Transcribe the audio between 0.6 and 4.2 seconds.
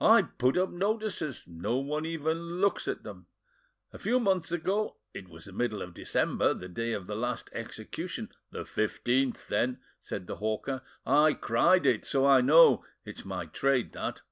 notices—no one even looks at them! A few